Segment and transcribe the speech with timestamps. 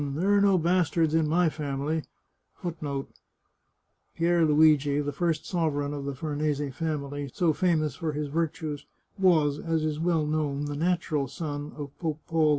[0.15, 2.05] There are no bastards in my family."
[2.63, 3.05] Pietro
[4.19, 8.87] Luigi, the first sovereign of the Farnese family, so famous for his virtues,
[9.19, 12.49] was, as is well known, the natural son of Pope Paul III.